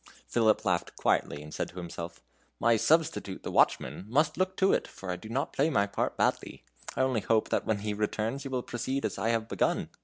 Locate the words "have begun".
9.29-9.89